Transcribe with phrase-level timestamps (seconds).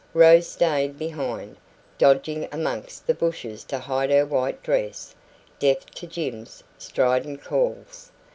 [0.15, 1.57] Rose stayed behind,
[1.99, 5.13] dodging amongst the bushes to hide her white dress,
[5.59, 8.11] deaf to Jim's strident calls.